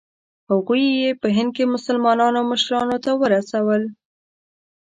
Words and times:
هغوی 0.51 0.83
یې 1.01 1.09
په 1.21 1.27
هند 1.35 1.49
کې 1.55 1.71
مسلمانانو 1.75 2.39
مشرانو 2.51 2.97
ته 3.03 3.11
ورسول. 3.21 3.83